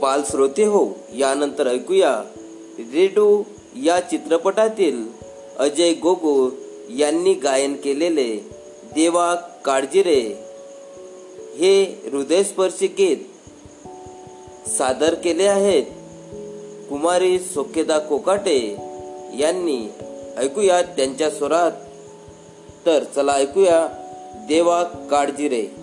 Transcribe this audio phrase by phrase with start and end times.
[0.00, 2.22] बालश्रोते हो यानंतर ऐकूया
[2.78, 3.42] रेडू
[3.76, 5.06] या चित्रपटातील
[5.58, 6.50] अजय गोगो
[6.96, 8.36] यांनी गायन केलेले
[8.94, 10.20] देवा काळजी रे.
[11.56, 13.16] हे हृदयस्पर्शी गीत
[14.68, 15.82] सादर केले आहेत
[16.88, 18.76] कुमारी सोकेदा कोकाटे
[19.38, 19.88] यांनी.
[20.38, 21.72] ऐकूया त्यांच्या स्वरात
[22.86, 23.86] तर चला ऐकूया
[24.48, 25.79] देवा काळजी रे.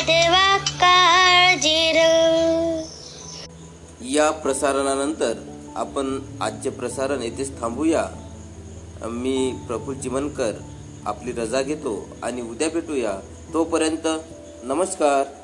[0.00, 1.84] देवा काळजी
[4.14, 5.32] या प्रसारणानंतर
[5.76, 8.04] आपण आजचे प्रसारण येथेच थांबूया.
[9.02, 10.52] मी प्रफुल्ल चिमनकर
[11.06, 13.12] आपली रजा घेतो आणि उद्या भेटूया.
[13.54, 14.06] तोपर्यंत
[14.62, 15.43] नमस्कार.